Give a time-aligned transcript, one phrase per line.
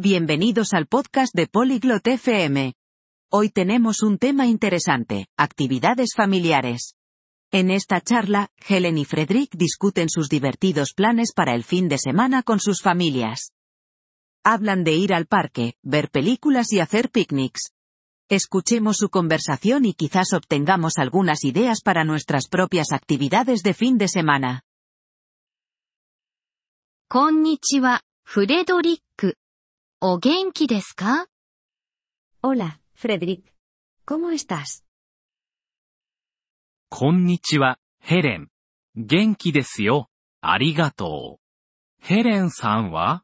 [0.00, 2.74] Bienvenidos al podcast de Polyglot FM.
[3.30, 6.94] Hoy tenemos un tema interesante, actividades familiares.
[7.50, 12.42] En esta charla, Helen y Frederick discuten sus divertidos planes para el fin de semana
[12.42, 13.52] con sus familias.
[14.44, 17.72] Hablan de ir al parque, ver películas y hacer picnics.
[18.28, 24.08] Escuchemos su conversación y quizás obtengamos algunas ideas para nuestras propias actividades de fin de
[24.08, 24.62] semana.
[27.08, 29.06] こんにちは、フレドリック。
[30.03, 31.27] お元気ですか
[32.41, 33.43] Hola, Frederick.
[34.03, 34.83] ¿Cómo estás?
[36.89, 38.47] こんにちは、ヘレン。
[38.95, 40.07] 元気ですよ。
[40.41, 42.03] ありがとう。
[42.03, 43.21] ヘレンさんは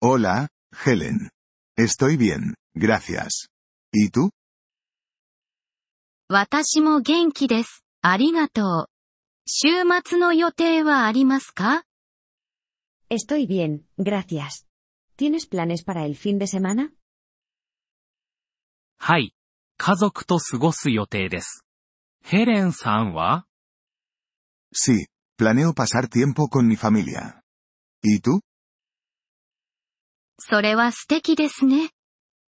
[0.00, 1.30] Hola, Helen.
[1.76, 3.48] Estoy bien, gracias.
[3.92, 4.30] ¿Y tú?
[6.28, 7.84] 私も元気です。
[8.02, 8.86] ありがとう。
[9.46, 9.68] 週
[10.04, 11.82] 末の予定はありますか
[13.10, 14.69] Estoy bien, gracias.
[15.20, 16.94] ¿Tienes planes para el fin de semana?
[18.96, 19.34] はい。
[19.76, 21.66] 家族と過ごす予定です。
[22.24, 23.44] ヘレンさんは
[24.72, 27.42] Sí, planeo pasar tiempo con mi familia.
[28.02, 28.40] ¿Y tú?
[30.38, 31.90] それは素敵ですね。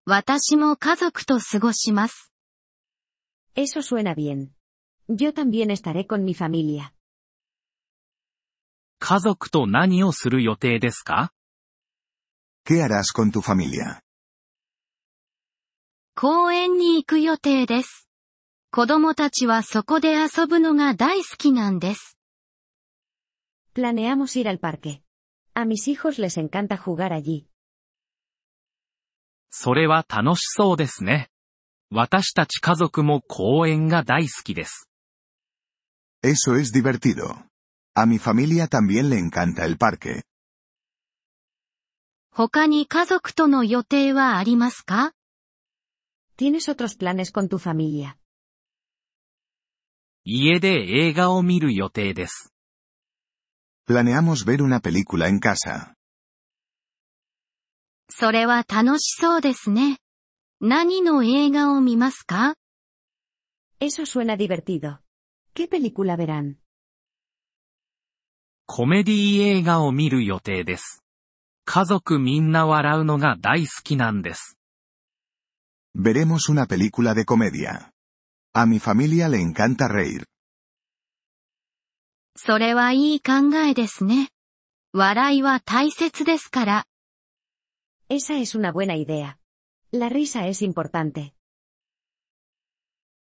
[0.06, 2.32] 私も家族と過ごします。
[3.54, 4.48] Eso suena bien.
[5.10, 6.94] Yo también estaré con mi familia.
[8.98, 11.34] 家族と何をする予定ですか
[12.72, 14.00] ¿Qué harás con tu familia?
[16.16, 18.08] 公園に行く予定です。
[18.70, 22.16] 子供たちはそこで遊ぶのが大好きなんです。
[23.74, 25.02] Planeamos ir al parque.
[25.52, 27.44] A mis hijos les encanta jugar allí.
[29.50, 31.28] それは楽しそうですね。
[31.90, 34.88] 私たち家族も公園が大好きです。
[36.24, 37.36] Eso es divertido.
[37.94, 40.22] A mi familia también le encanta el parque.
[42.34, 45.12] 他に家族との予定はありますか
[46.38, 48.16] ¿Tienes otros planes con tu familia?
[50.24, 52.54] 家で映画を見る予定です。
[53.86, 55.92] Planeamos ver una película en casa.
[58.08, 59.98] それは楽しそうですね。
[60.58, 62.54] 何の映画を見ますか
[63.78, 65.00] Eso suena divertido.
[65.54, 66.54] ¿Qué película verán?
[68.64, 71.01] コメディ映画を見る予定です。
[71.64, 74.58] 家族みんな笑うのが大好きなんです。
[75.94, 77.92] Veremos una película de comedia.
[78.54, 80.26] A mi familia le encanta reír.
[82.34, 84.30] それはいい考えですね。
[84.92, 86.86] 笑いは大切ですから。
[88.08, 89.36] Esa es una buena idea.
[89.92, 91.32] La risa es importante.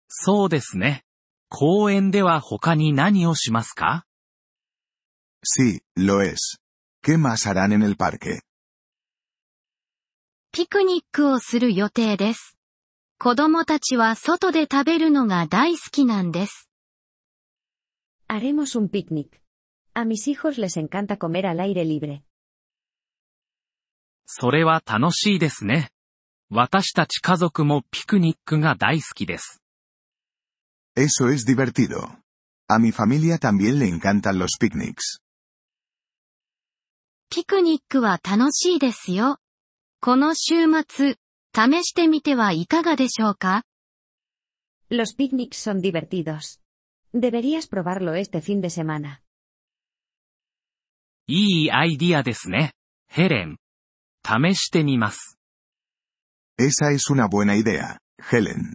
[0.08, 1.04] そうですね。
[1.48, 4.06] 公園では他に何をしますか
[5.44, 6.61] Sí, lo es.
[7.04, 8.42] ¿Qué más harán en el parque?
[10.52, 12.56] ピクニックをする予定です。
[13.18, 16.68] 子供たちは外で食べるのが大好きなんです。
[18.28, 19.40] Haremos un picnic.
[19.94, 22.20] A mis hijos les encanta comer al aire libre.
[24.24, 25.90] それは楽しいですね。
[26.50, 29.60] 私たち家族もピクニックが大好きです。
[30.96, 32.20] Eso es divertido.
[32.68, 35.18] A mi familia también le encantan los picnics.
[37.34, 39.38] ピクニックは楽しいですよ。
[40.02, 41.16] この週末、
[41.56, 43.62] 試してみてはいかがでしょうか
[44.90, 46.60] Los picnics son divertidos.
[47.14, 49.20] Deberías probarlo este fin de semana.
[51.26, 52.74] いいアイディアですね。
[53.08, 53.56] ヘレン。
[54.22, 55.38] 試してみます。
[56.58, 58.74] Esa es una buena idea, Helen.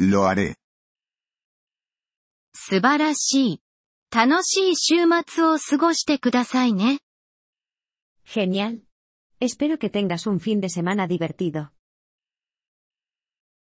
[0.00, 0.56] Lo haré.
[2.54, 3.60] 素晴らしい。
[4.10, 6.98] 楽しい週末を過ごしてくださいね。
[8.25, 8.83] Genial.
[9.39, 11.71] Espero que tengas un fin de semana divertido.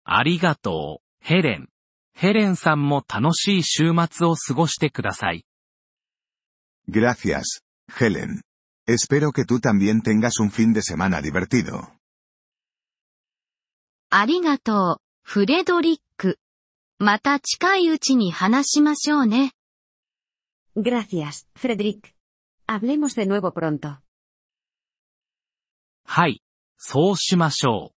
[0.04, 1.68] ありがとう、ヘレン。
[2.14, 5.44] ヘレンさんも楽しい週末を過ごしてください。
[6.88, 8.40] Gracias, Helen.
[8.86, 11.88] Espero que tú también tengas un fin de semana divertido.
[14.10, 16.38] ありがとう、フレドリック。
[16.98, 19.52] また近いうちに話しましょうね。
[20.76, 22.12] Gracias, Frederick.
[22.68, 23.98] Hablemos de nuevo pronto.
[26.13, 26.41] はい。
[26.77, 27.95] そうしましょう。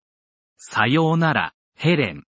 [0.59, 2.21] さようなら、ヘレン。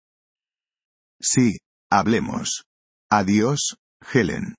[1.21, 1.59] Sí,
[1.91, 2.65] hablemos.
[3.11, 4.55] Adiós, Helen.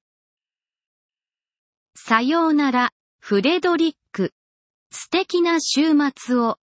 [1.96, 4.34] さようなら、フレドリック。
[4.92, 6.58] 素敵な週末を。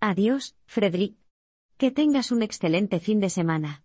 [0.00, 1.12] Adiós, Frederick.
[1.78, 3.82] Que tengas un excelente fin de semana.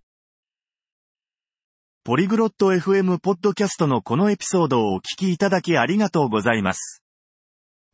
[2.06, 7.05] ポリグロット FM ポッドキャストのこのエピソードをお聞きいただきありがとうございます。